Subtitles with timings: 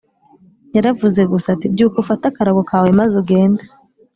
[0.75, 3.63] Yaravuze gusa ati, “Byuka ufate akarago kawe maze ugende.